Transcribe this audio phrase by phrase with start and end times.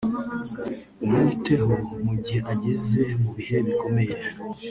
[1.03, 1.73] umwiteho
[2.05, 4.15] mu gihe ageze mu bihe bikomeye